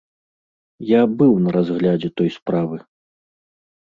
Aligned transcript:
Я 0.91 1.01
быў 1.19 1.33
на 1.43 1.49
разглядзе 1.57 2.09
той 2.21 2.29
справы. 2.37 2.77